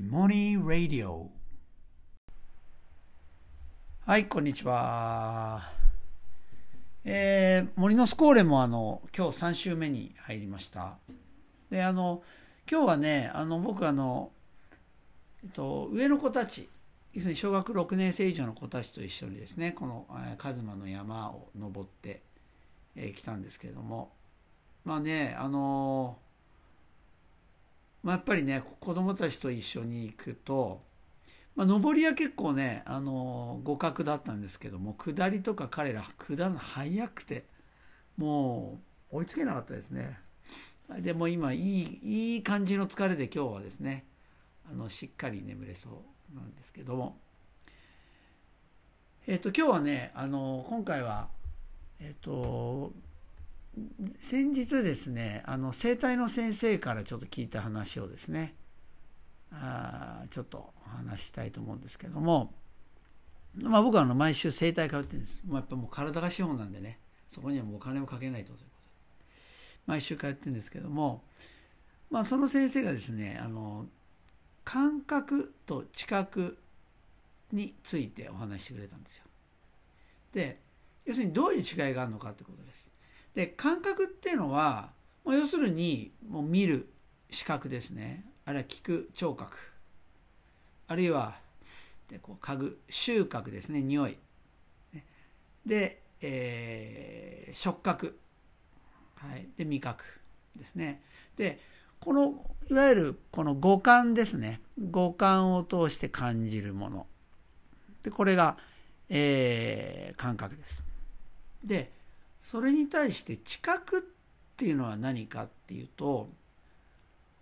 [0.00, 1.28] モニー・ラディオ
[4.06, 5.72] はいこんにちは。
[7.04, 10.98] えー、森のスコーレもあの今日3週目に入りました。
[11.68, 12.22] であの
[12.70, 14.30] 今日はねあの僕あの、
[15.42, 16.68] えっと、上の子たち
[17.12, 20.06] 要するに小学6年生以上の子たちと一緒にですねこの
[20.38, 22.22] カズマの山を登って、
[22.94, 24.12] えー、たんですけれども。
[24.84, 26.18] まあねあの
[28.02, 30.82] まあ、やっぱりね子供たちと一緒に行くと、
[31.56, 37.44] まあ、上りは結構ねあの互角だったんですけども下りとか彼ら下るの早くて
[38.16, 38.80] も
[39.12, 40.18] う追いつけなかったですね。
[41.00, 44.06] でも今いいいい感じの疲れで今日はですね
[44.70, 47.18] あのしっかり眠れそうなんですけども。
[49.26, 51.28] えっ、と今日はねあの今回は
[52.00, 52.94] えっ、と
[54.20, 58.54] 先日ですねあの生体の先生からちょっと聞いた話をですね
[59.52, 62.52] あちょっとお話したいと思うんですけども、
[63.62, 66.98] まあ、僕はあの毎週整体通ってるんです、まあ、やっぱもう体が資本なんでね
[67.30, 68.70] そこにはもうお金をかけないとということで
[69.86, 71.22] 毎週通ってるんですけども、
[72.10, 73.86] まあ、その先生がですねあの
[74.64, 76.58] 感覚と知覚
[77.52, 79.24] についてお話してくれたんですよ。
[80.34, 80.60] で
[81.06, 82.87] 要するにどういう違いがあるのかってことです。
[83.38, 84.90] で感覚っていうのは
[85.24, 86.88] もう要するにもう見る
[87.30, 88.24] 視覚ですね。
[88.44, 89.56] あるいは聞く聴覚。
[90.88, 91.36] あるいは
[92.08, 93.80] でこう嗅ぐ収穫ですね。
[93.80, 94.18] 匂い。
[95.64, 98.18] で、えー、触覚、
[99.14, 100.04] はい、で味覚
[100.56, 101.00] ですね。
[101.36, 101.60] で
[102.00, 104.60] このいわゆるこの五感ですね。
[104.90, 107.06] 五感を通して感じるもの。
[108.02, 108.58] でこれが、
[109.08, 110.82] えー、感覚です。
[111.62, 111.97] で
[112.42, 114.00] それに対して知覚っ
[114.56, 116.28] ていうのは何かっていうと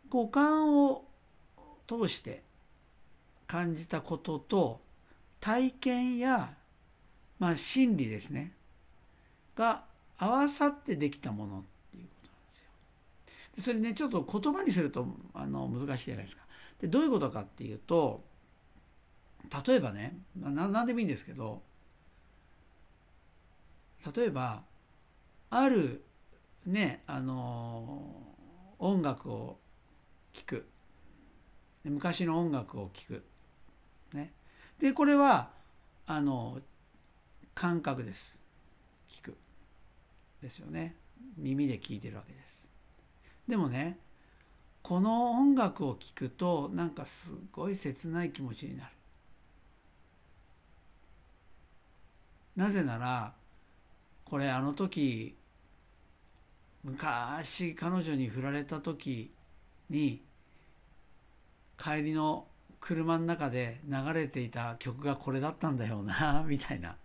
[0.08, 1.04] 五感を
[1.86, 2.42] 通して
[3.46, 4.80] 感じたことと
[5.40, 6.54] 体験や、
[7.38, 8.52] まあ、心理ですね
[9.56, 9.84] が
[10.18, 12.70] 合わさってできたものっていうことなんですよ。
[13.54, 16.42] でそれねちょっと言葉にするとあの難しいじゃないですか。
[16.80, 18.22] でどういうことかっていうと
[19.66, 21.62] 例えばね何でもいいんですけど
[24.14, 24.62] 例えば
[25.50, 26.02] ある
[26.66, 28.12] ねあの
[28.78, 29.58] 音楽を
[30.32, 30.66] 聴く。
[31.84, 33.22] 昔の音楽を聴く。
[34.12, 34.32] ね。
[34.80, 35.50] でこれは
[36.06, 36.58] あの
[37.54, 38.42] 感覚です。
[39.08, 39.36] 聞く。
[40.42, 40.94] ですよね。
[41.38, 42.68] 耳で聞いてるわけです。
[43.48, 43.98] でもね
[44.82, 48.90] この音楽を聴くとなんかすごい切ない気持ちになる。
[52.56, 53.32] なぜなら
[54.26, 55.36] これあの時
[56.82, 59.32] 昔彼女に振られた時
[59.88, 60.22] に
[61.78, 62.46] 帰りの
[62.80, 66.96] 車の中で流れていた曲がこれだったんだよな みたいな。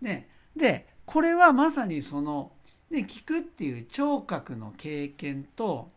[0.00, 2.52] ね、でこれはまさにその、
[2.90, 5.92] ね、聞くっていう聴覚の経験と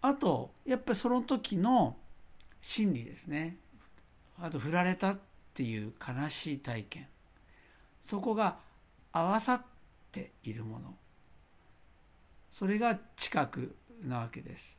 [0.00, 1.98] あとやっぱりその時の
[2.60, 3.58] 心理ですね。
[4.38, 5.18] あと振られたっ
[5.52, 7.08] ていう悲しい体験。
[8.02, 8.58] そこが
[9.14, 9.62] 合わさっ
[10.12, 10.94] ているもの。
[12.50, 14.78] それが近くなわけです。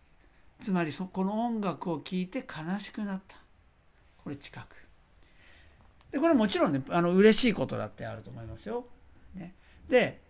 [0.61, 3.37] つまりそこの音楽を聴いて悲しくなった。
[4.23, 4.75] これ近く
[6.11, 8.85] でこれもちろんねあの嬉しいことだってあると思いますよ、
[9.35, 9.53] ね、
[9.87, 10.21] で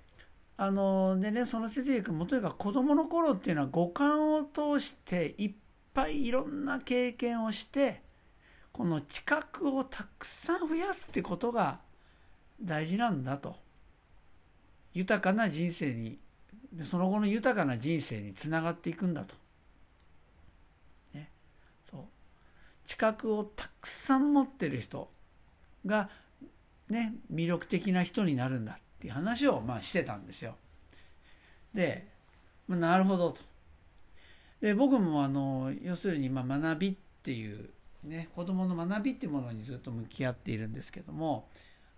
[0.57, 5.51] あのでねその先生君もとにかく子供の頃っていうのは五感を通していっ
[5.93, 8.01] ぱいいろんな経験をして
[8.73, 11.79] この知覚をたくさん増やすってことが
[12.61, 13.55] 大事なんだと。
[14.95, 16.17] 豊かな人生に
[16.83, 19.35] その後の豊かな人生につながっていくんだと。
[21.13, 21.29] ね、
[21.89, 22.01] そう
[22.85, 25.09] 知覚をたくさん持ってる人
[25.85, 26.09] が、
[26.89, 30.55] ね、魅力的な人になるんだっていう話をまあしてたんですよ。
[31.73, 32.07] で、
[32.67, 33.41] まあ、なるほどと。
[34.61, 37.69] で僕もあの要するにまあ学びっていう
[38.03, 41.47] ね子どもの学びっていうものにずっと向き合っているんですけども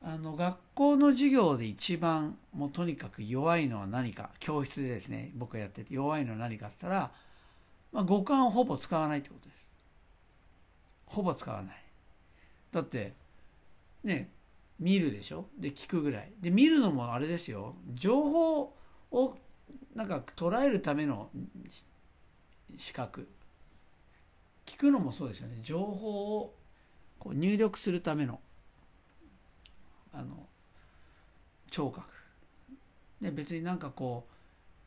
[0.04, 7.12] あの学校の授業で一番もうとにかく弱いのは何か教室でですね僕がやってて弱いのは何かって言ったら、
[7.92, 9.70] まあ、五感をほぼ使わないってことです。
[11.08, 11.76] ほぼ使わない。
[12.72, 13.14] だって
[14.04, 14.30] ね
[14.80, 15.46] 見るでしょ？
[15.58, 16.32] で聞くぐらい。
[16.40, 17.76] で見るのもあれですよ。
[17.96, 18.74] 情報
[19.12, 19.38] を
[19.96, 21.30] なんか捉えるための
[22.78, 23.28] 視覚
[24.66, 25.58] 聞くのもそうですよね。
[25.64, 26.54] 情報を
[27.18, 28.40] こう入力するための。
[30.18, 30.48] あの
[31.70, 32.08] 聴覚。
[33.22, 34.28] で別になんかこ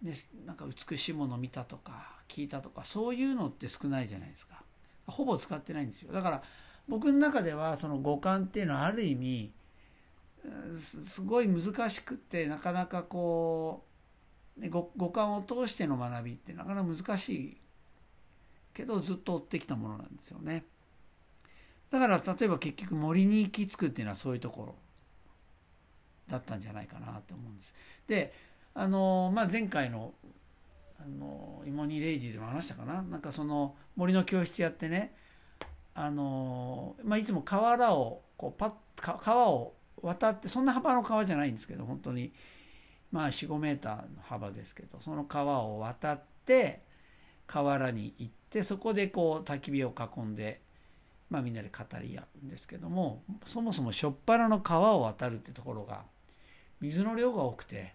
[0.02, 0.14] う、ね、
[0.46, 4.62] なんか美しいものを見たとか聞いたとかそういうのって少ないじゃないですか。
[5.06, 6.12] ほぼ使ってないんですよ。
[6.12, 6.42] だから
[6.88, 9.52] 僕の中ではその五感っていうのはある意味
[10.78, 13.84] すごい難しくってなかなかこ
[14.58, 17.56] う五五感を通しての学びってなかなか難しい
[18.74, 20.64] けどずっと追ってきたものなんですよね。
[21.90, 24.74] だから例えば結局森に行き着くっていうのはそういうところ。
[26.30, 27.74] だったんじゃないかなと思うんです。
[28.06, 28.32] で
[28.74, 30.14] あの、まあ、前回の
[30.98, 33.02] あのイモニーレイディでも話したかな？
[33.02, 35.14] なんかその森の教室やってね
[35.94, 42.32] あの、まあ、いつも河原をこうパッ川を渡ってそんな幅の川じゃないんですけど本当に
[43.10, 46.82] まあ45メーターの幅ですけどその川を渡って
[47.46, 50.60] 河原に行ってそこでこう焚き火を囲んで、
[51.30, 56.02] まあ、みんなで語り合うんですけどもそもそもしょっぱなの川を渡るってところが
[56.80, 57.94] 水の量が多くて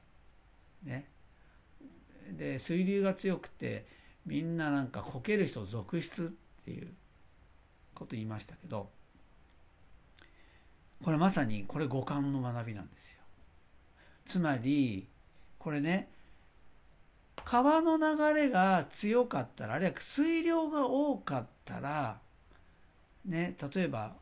[0.84, 1.08] ね
[2.32, 3.86] で水流が強くて
[4.26, 6.88] みんななんかこける人続出っていう
[7.94, 8.90] こと言いましたけど
[11.04, 13.20] これまさにこれ五感の学びなんですよ。
[14.26, 15.08] つまり
[15.60, 16.10] これね
[17.44, 22.20] 川の流れが強かったらあるいは水量が多かったら
[23.26, 24.14] ね例えば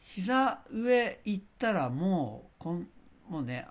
[0.00, 2.88] 膝上行ったらもうこん
[3.30, 3.66] もうね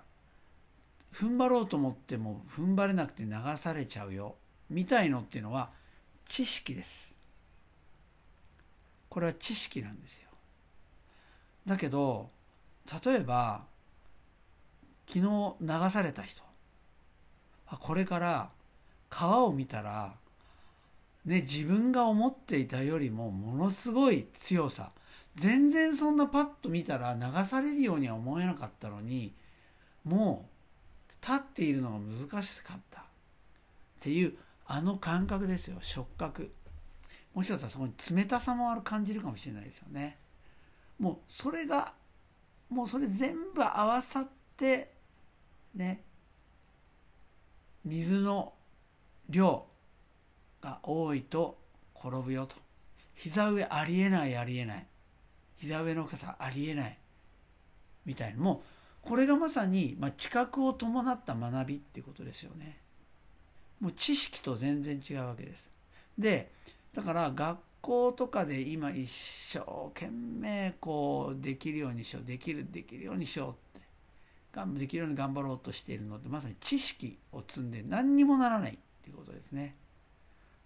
[1.12, 4.36] 踏ん張ろうと思っても踏ん張れなくて流されちゃうよ
[4.70, 5.70] みたいのっていうのは
[6.24, 7.16] 知識です。
[9.08, 10.28] これは知識なんですよ。
[11.66, 12.30] だけど
[13.04, 13.64] 例えば
[15.06, 16.42] 昨日流された人
[17.80, 18.50] これから
[19.10, 20.14] 川を見たら
[21.26, 24.92] ね自分が思っていたよりもものすごい強さ
[25.34, 29.34] 全然そんなパッと見たら流されるようには思えなかったのに
[30.04, 30.48] も
[31.08, 33.04] う立っているのが難しかったっ
[34.00, 34.34] ていう
[34.66, 36.52] あの感覚ですよ触覚。
[37.34, 40.16] もう一つはそこに冷たさもある感じるかもしれないですよね。
[40.98, 41.92] もうそれが
[42.68, 44.92] もうそれ全部合わさって
[45.74, 46.02] ね
[47.84, 48.52] 水の
[49.28, 49.64] 量
[50.62, 51.58] が多いと
[51.94, 52.56] 転ぶよと。
[53.14, 54.86] 膝上ありえないありえない。
[55.58, 56.98] 膝上の深さありえない。
[58.06, 58.40] みたいな。
[58.40, 58.60] もう
[59.02, 62.78] これがまさに、まあ、知覚を伴った学びっていうことですよね。
[63.80, 65.70] もう知識と全然違うわけです。
[66.18, 66.50] で
[66.94, 69.60] だから学校とかで今一生
[69.94, 79.76] 懸命こうできるようにしようできるできるようにしようってできるように頑張ろうとしているのでまさに知識を積んで何にもならないっていうことですね。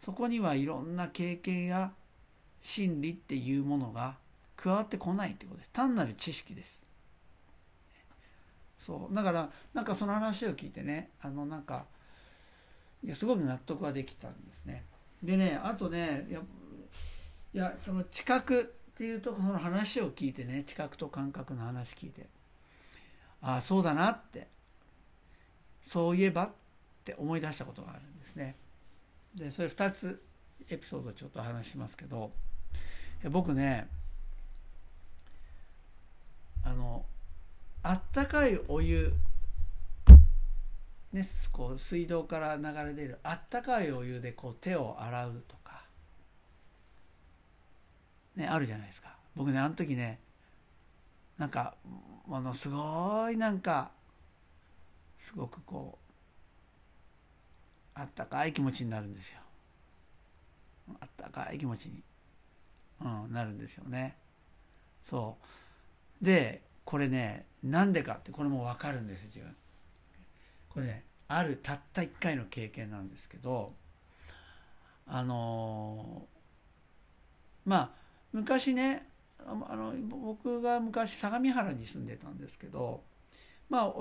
[0.01, 1.93] そこにはいろんな経験や
[2.61, 4.17] 真理っていうものが
[4.57, 5.71] 加わってこないってことです。
[5.71, 6.84] 単なる知識です。
[8.85, 9.15] そう。
[9.15, 11.87] だからなんかその話を聞いてねあのなんか
[13.03, 14.85] いやすごく納得はできたんですね。
[15.23, 16.27] でねあとね
[17.55, 22.27] いやその知覚っていうとこの話を聞いてね知覚と感覚の話聞いて
[23.41, 24.49] ああそうだなって
[25.83, 26.51] そういえばっ
[27.05, 28.55] て思い出したことがあるんですね。
[29.35, 30.23] でそれ2つ
[30.69, 32.33] エピソードちょっと話しますけど
[33.31, 33.89] 僕ね
[36.63, 37.05] あの
[37.85, 39.13] あったかいお湯
[41.13, 41.23] ね、
[41.53, 45.65] こう水道から流れ出るあったかいお湯でこう手を洗うとか
[48.37, 49.14] ね、あるじゃないですか。
[49.37, 50.19] 僕ね、あの時ね、
[51.38, 51.75] なんか、
[52.26, 53.91] ものすごいなんか、
[55.19, 55.99] すごくこ
[57.97, 59.38] う、あったかい気持ちになるんですよ。
[61.00, 62.03] あったかい気持ちに、
[63.00, 64.17] うん、なるんですよね。
[65.03, 65.37] そ
[66.21, 66.25] う。
[66.25, 69.56] で、これね、なんでかって、これもわかるんです、自分。
[70.68, 73.73] これね、あるたった一回の経験なんですけど、
[75.06, 77.90] あのー、まあ、
[78.33, 79.06] 昔ね
[79.47, 83.02] あの僕が昔相模原に住んでたんですけど
[83.68, 83.92] まあ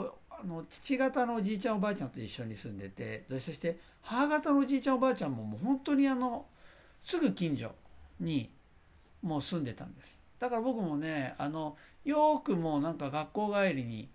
[0.42, 6.46] あの父方のおじいちゃんおばあちゃんと一緒に住んでてそして母方のおじいちゃんおばあちゃんももう本当にあの
[7.04, 7.72] すぐ近所
[8.20, 8.50] に
[9.22, 14.10] もう住んでたんですだから僕もねあのよくもうなんか学校帰りに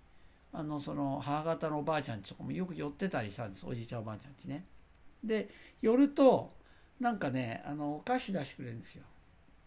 [0.52, 4.62] あのその母方のおばあちゃんちとかもよく寄ってたりしたんですおじいちゃんおばあちゃんちね。
[5.24, 5.48] で
[5.80, 6.52] 寄ると
[7.00, 9.04] なんかねあのお菓子出してくれるんですよ。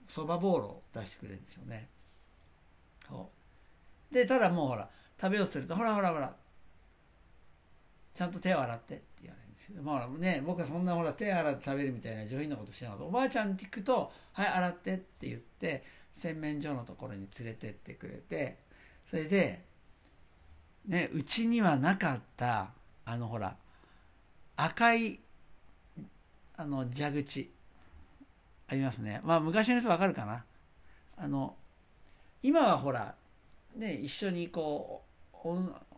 [0.08, 1.88] そばボールを出してくれるんですよね。
[4.12, 4.88] でただもうほら
[5.20, 6.32] 食べようとするとほらほらほら
[8.13, 13.06] ちゃんと手を洗ってって言われるんですけどまあね僕はそんなほら手洗って食べるみたいな上品なことしてなかった。
[13.06, 18.58] おばあちゃんって聞くと「はい洗って」って言って洗面所のところに連れてってくれて
[19.10, 19.62] それで
[20.88, 22.72] ねうちにはなかった
[23.06, 23.56] あのほら
[24.56, 25.20] 赤い
[26.58, 27.51] あの蛇口
[28.68, 29.20] ありますね。
[29.24, 30.46] まあ昔の人わかるかな。
[31.18, 31.56] あの
[32.41, 33.15] 今はほら
[33.75, 35.03] ね一緒にこ
[35.44, 35.48] う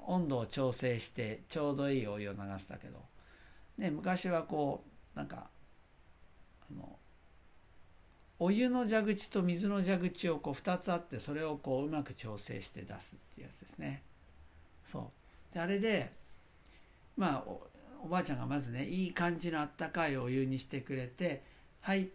[0.05, 3.00] 温度を調整してちょうどいいお湯を流したけど、
[3.77, 4.84] ね、昔はこ
[5.15, 5.48] うなんか
[6.72, 6.98] あの
[8.43, 14.01] お湯の蛇口と水の蛇口をこう2つあってそれをこううまく調整して出すっていうやつですね。
[14.85, 15.12] そ
[15.51, 15.53] う。
[15.53, 16.12] であれで
[17.15, 17.43] まあ
[18.03, 21.41] おばあちゃんがまずねいい感じのあったかいお湯にしてくれて
[21.79, 22.12] 「はい」って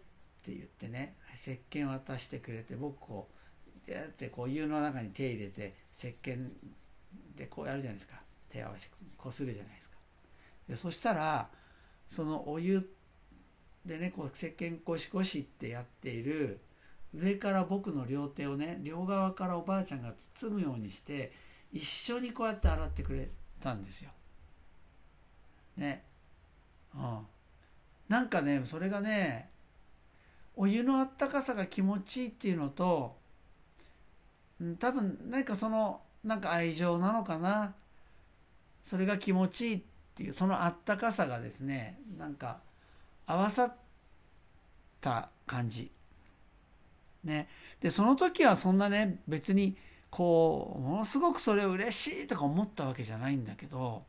[0.49, 3.27] 言ってね石鹸渡してくれて僕こ
[3.87, 6.47] うやってこう湯の中に手入れて石鹸
[7.35, 8.21] でこうやるじゃないですか。
[8.51, 9.95] 手合わせこするじゃないですか。
[10.69, 11.49] でそしたら
[12.07, 12.87] そのお湯
[13.85, 16.59] でねこう石鹸ゴシゴシってやっている
[17.13, 21.31] 上から僕の両手をね両側からおばあちゃんが包むようにして
[21.71, 23.29] 一緒にこうやって洗ってくれ
[23.61, 24.11] たんですよ。
[25.77, 26.03] ね。
[26.95, 27.19] うん。
[28.07, 29.49] なんかねそれがね
[30.55, 33.15] お湯のあったかさが気持ちいいっていうのと、
[34.59, 37.73] うん、多分何かそのなんか愛情なのかな
[38.83, 39.81] それが気持ちいいっ
[40.15, 42.59] ていうそのあったかさがですねなんか
[43.29, 43.73] 合わさっ
[44.99, 45.91] た感じ。
[47.23, 47.47] ね。
[47.79, 49.77] で、その時はそんなね、別に
[50.09, 54.03] こう、ものすごくそれを嬉しいとか思ったわけじゃないんだけど、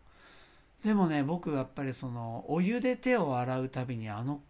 [0.82, 4.40] でもね、僕やっぱりその、お湯で手を洗うたびにあの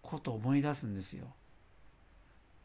[0.00, 1.26] ことを思い出すんですよ。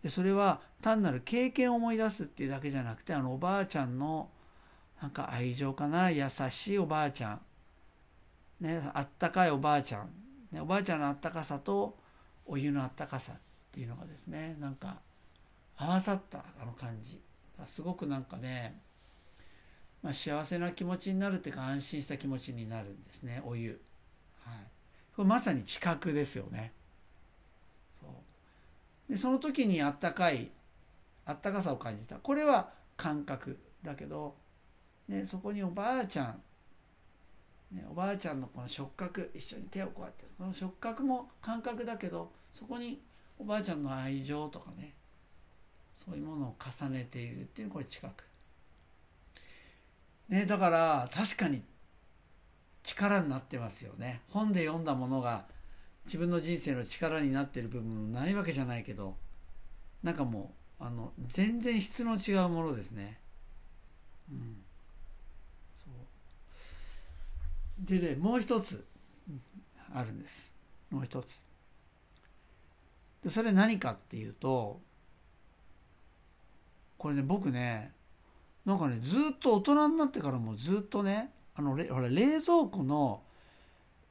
[0.01, 4.29] で、それは単なる経験を思い出すっていうだけじゃなくて、あのおばあちゃんの
[5.01, 7.41] なんか愛情かな、優しいおばあちゃん、
[8.61, 10.09] ね、あったかいおばあちゃん
[10.57, 11.97] おばあちゃんのあったかさと
[12.45, 13.35] お湯のあったかさっ
[13.71, 14.97] ていうのがですねなんか
[15.77, 17.19] 合わさったあの感じ。
[17.65, 18.79] すごくなんかね、
[20.01, 23.81] まあ、幸せな気持ちになるっていうか安心した気持ちになるんですねお湯、
[24.45, 24.55] はい、
[25.15, 26.71] これまさに知覚ですよね。
[27.99, 29.11] そう。
[29.11, 30.49] でその時にあったかい
[31.25, 32.15] あったかさを感じた。
[32.15, 34.35] これは感覚だけど、
[35.07, 36.41] ね、そこにおばあちゃん
[37.71, 42.99] ね、おばあちゃんのこの触覚一緒に手をこうやってこの触覚も感覚だけどそこに
[43.37, 44.95] おばあちゃんの愛情とかね
[45.95, 48.23] そういうものを重ねているっていうのこれ近く。
[50.29, 51.63] ね、だから確かに
[52.83, 54.21] 力になってますよね。
[54.29, 55.45] 本で読んだものが
[56.05, 59.17] 自分の人生の力になってる部分ないわけじゃないけど
[60.01, 63.19] なんかもうあの全然質の違うものですね。
[64.31, 64.63] うん
[67.79, 68.85] でねもう一つ
[69.93, 70.53] あるんです。
[70.89, 71.43] もう一つ。
[73.23, 74.79] でそれ何かっていうと
[76.97, 77.93] これね僕ね
[78.65, 83.21] なんかねずっと大人になってからもずっとねあのほら冷蔵庫の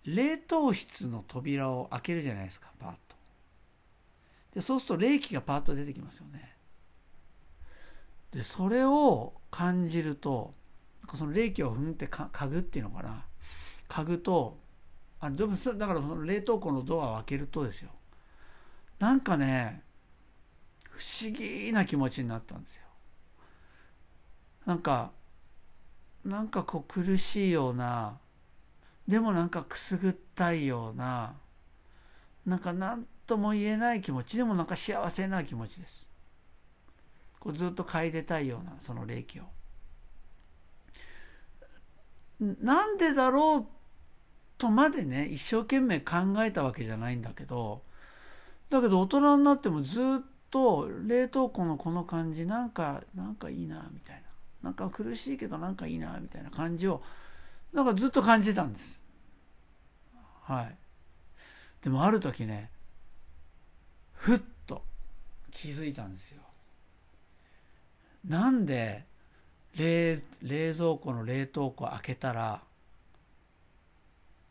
[0.04, 3.16] 冷凍室の扉を開けるじゃないですかパッと。
[4.54, 6.54] でそうすると冷気がパッと出てきますよね。
[8.32, 10.54] でそれを感じると
[11.14, 13.24] その冷気をふんってか嗅ぐっていうのかな。
[13.88, 14.58] 家具と
[15.20, 17.90] あでもだからその冷凍庫のドアを開けるとですよ。
[18.98, 19.82] なんかね
[20.90, 22.82] 不思議な気持ちになったんですよ。
[24.66, 25.12] なんか
[26.24, 28.18] なんかこう苦しいような
[29.06, 31.34] でもなんかくすぐったいような
[32.44, 36.06] なんか何とも言えない気持ちでもなんか幸せな気持ちです。
[37.40, 39.44] こうずっと嗅いでたいようなその霊気を。
[42.40, 43.77] なんでだろう
[44.58, 47.82] とまでね一生懸命考えたわけじゃないんだけど
[48.70, 50.04] だけど大人になってもずっ
[50.50, 54.28] と冷凍庫のこの感じなんかなんかいいなみたいな。
[54.62, 57.02] なんか苦しいけどなんかいいなみたいな感じを
[57.72, 59.02] なんかずっと感じてたんです。
[60.42, 60.76] はい。
[61.82, 62.70] でもある時ね
[64.14, 64.82] ふっと
[65.52, 66.42] 気づいたんですよ。
[68.26, 69.04] なんで
[69.76, 72.62] 冷冷蔵庫の冷凍庫開けたら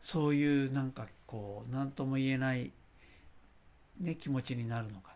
[0.00, 2.72] そういうなんかこう何とも言えない、
[4.00, 5.12] ね、気持ちになるのか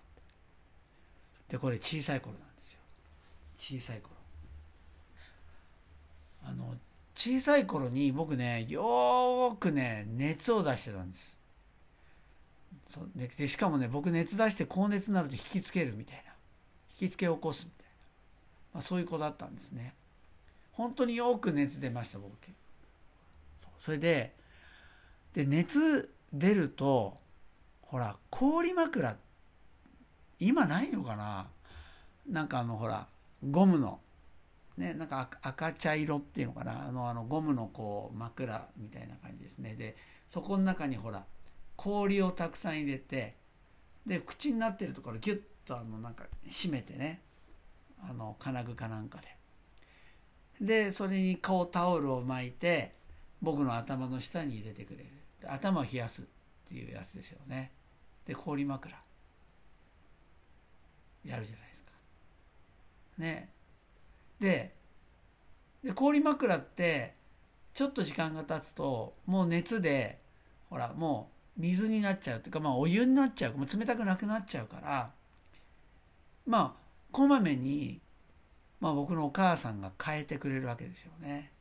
[1.48, 2.80] でこれ小さい頃なんですよ。
[3.58, 4.14] 小さい頃。
[6.44, 6.74] あの
[7.14, 11.38] 小さい頃に僕ねよーくね熱を出してたんです。
[12.88, 16.32] そうでしかもね僕熱出して高熱になると引きつけるみたいな。
[17.00, 17.92] 引きつけを起こすみたいな、
[18.74, 19.94] まあ、そういう子だったんですね。
[20.72, 22.32] 本当によく熱出ました僕。
[23.78, 24.32] それで
[25.34, 27.18] で熱出ると
[27.82, 29.16] ほら氷枕
[30.38, 31.46] 今ないのかな？
[32.28, 33.06] なんかあのほら
[33.48, 34.00] ゴムの
[34.76, 36.88] ねなんか赤茶色っていうのかな？
[36.88, 39.74] あのあのゴムのこう枕みたいな感じですね。
[39.74, 39.96] で
[40.28, 41.24] そこの中にほら
[41.76, 43.36] 氷をたくさん入れて
[44.06, 47.20] で口になってるところギュッとあのなんか締めてね。
[48.04, 49.36] あの金具かなんかで。
[50.60, 52.94] でそれに顔タオルを巻いて
[53.40, 55.06] 僕の頭の下に入れてくれる。
[55.48, 56.24] 頭を冷やすっ
[56.68, 57.70] ていうやつですよね。
[58.26, 58.96] で氷枕。
[61.24, 61.92] やるじゃないですか。
[63.18, 63.48] ね。
[64.40, 64.74] で
[65.84, 67.14] で氷枕って
[67.74, 70.20] ちょっと時間が経つともう熱で
[70.70, 73.54] ほらもう水になっちゃうっていうかまあお湯になっちゃう。
[73.54, 75.10] もう冷たくなくなっちゃうから
[76.46, 78.00] まあこまめに、
[78.80, 81.52] まあ、僕のお母さんが変えてくれるわけですよね。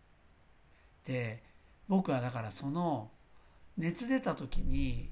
[1.06, 1.44] で
[1.88, 3.10] 僕はだからその
[3.82, 5.10] 熱出た時に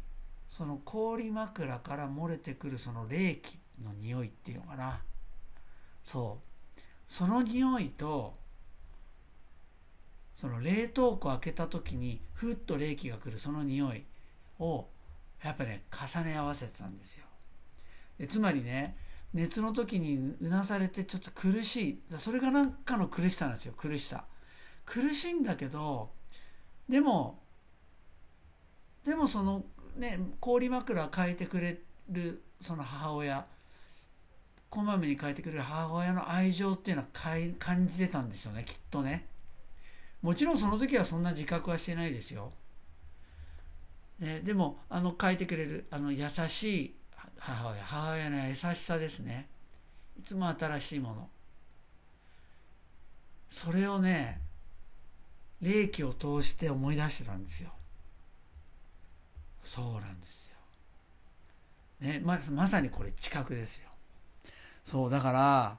[0.48, 5.02] その氷枕から漏れてくるその冷気の匂いっていうのかな。
[6.04, 6.38] そ
[6.78, 6.80] う。
[7.08, 8.38] その匂いと
[10.36, 14.04] その冷凍庫開けた時にふっと冷気が来るその匂い
[14.60, 14.86] を
[15.44, 17.26] やっぱね重ね合わせてたんですよ。
[18.20, 18.96] でつまりね
[19.34, 22.02] 熱の時にうなされてちょっと苦しい。
[22.20, 24.26] それが何かの苦しさなんですよ苦しさ。
[24.86, 26.12] 苦しいんだけど
[26.88, 27.40] でも
[29.10, 29.63] でもその
[29.98, 31.80] ね氷枕変えてくれ
[32.12, 33.44] るその母親
[34.70, 37.08] こまめに変えてくれる母親の愛情っていうのは
[37.58, 39.25] 感じてたんですよねきっとね。
[40.22, 42.51] もちろんその時はそんな自覚はしてないですよ、
[44.20, 46.96] ね、でもあの変えてくれるあの優しい
[47.39, 49.48] 母親母親の優しさですね。
[50.20, 51.30] いつも新しいもの。
[53.50, 54.39] それをね
[55.62, 57.72] 霊気を通して思い出してたんですよ。
[59.63, 60.58] そうなんですよ。
[62.01, 63.89] ねままさにこれ知覚ですよ。
[64.84, 65.78] そうだから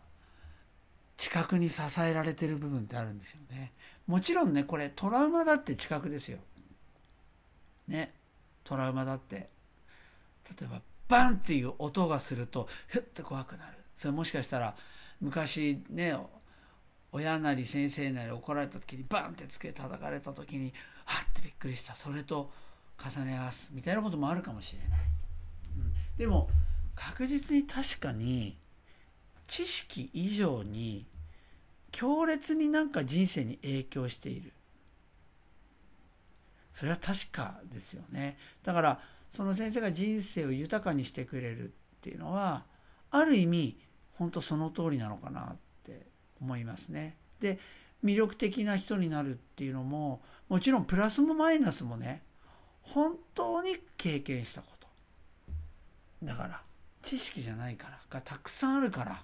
[1.16, 3.72] 知覚に支えられてる部分ってあるんですよね。
[4.06, 6.38] もちろんねこれトラウマだって知覚ですよ。
[7.88, 8.14] ね
[8.64, 9.50] トラウマだって。
[10.58, 13.78] 例えばバンっていう音がするとふっと怖くなる。
[13.94, 14.74] それもしかしたら
[15.20, 16.16] 昔ね
[17.12, 20.72] 親なり先生なり怒られた時にバンってつけ叩かれた時に
[21.04, 21.94] はってびっくりした。
[21.94, 22.50] それと
[23.02, 25.00] 重ね合わすみたいなこともあるかもしれない、
[25.78, 26.48] うん、でも
[26.94, 28.58] 確実に確かに
[29.46, 31.06] 知識以上に
[31.90, 34.52] 強烈になんか人生に影響している。
[36.72, 38.38] それは確かですよね。
[38.62, 42.64] だからその先生が人生を豊かにしてくれるっていうのは
[43.10, 43.76] ある意味
[44.14, 46.06] 本当その通りなのかなって
[46.40, 47.16] 思いますね。
[47.40, 47.58] で
[48.04, 52.22] 魅力的な人になるっていうのももちろんプラスもマイナスもね
[52.94, 54.88] 本当に経験したこと。
[56.22, 56.62] だから
[57.02, 59.22] 知識じゃないからがたくさんあるから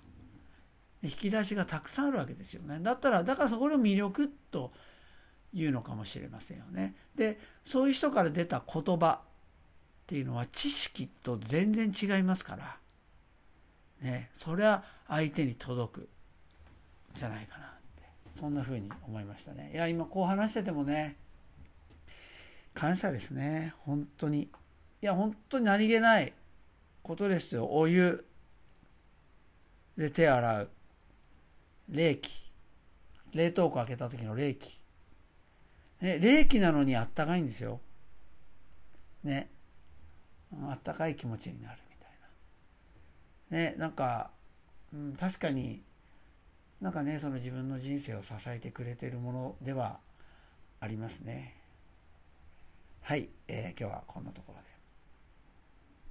[1.02, 2.78] 引き出しがたくさんあるわけですよね。
[2.80, 4.72] だったらだからそこの魅力と
[5.52, 6.94] いうのかもしれませんよね。
[7.14, 9.18] でそういう人から出た言葉っ
[10.06, 12.76] ていうのは知識と全然違いますから、
[14.00, 16.08] ね、それは相手に届く
[17.14, 18.02] じゃないかなって。
[18.32, 19.70] そんな風に思いましたね。
[19.74, 21.16] いや今こう話しててもね
[22.76, 23.74] 感謝ですね。
[23.80, 24.42] 本当に。
[24.42, 24.48] い
[25.00, 26.32] や本当に何気ない
[27.02, 27.68] ことですよ。
[27.70, 28.24] お湯
[29.96, 30.70] で手洗う。
[31.88, 32.52] 冷気。
[33.32, 34.82] 冷凍庫開けた時の冷気、
[36.00, 37.80] ね、冷気なのにあったかいんですよ。
[39.24, 39.50] ね。
[40.68, 42.10] あったかい気持ちになるみたい
[43.50, 43.70] な。
[43.70, 44.30] ね、なんか、
[44.92, 45.82] うん、確かに
[46.80, 49.98] なんかねその自分の人生を支えてくれてるものでは
[50.80, 51.55] ありますね。
[53.06, 54.65] はい、えー、今日はこんなところで。